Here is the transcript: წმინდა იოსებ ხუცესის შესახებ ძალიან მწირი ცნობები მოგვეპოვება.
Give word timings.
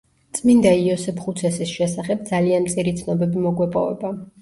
წმინდა 0.37 0.71
იოსებ 0.85 1.21
ხუცესის 1.27 1.75
შესახებ 1.81 2.25
ძალიან 2.33 2.69
მწირი 2.71 2.99
ცნობები 3.05 3.49
მოგვეპოვება. 3.49 4.17